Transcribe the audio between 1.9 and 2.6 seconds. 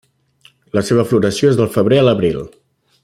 a l'abril.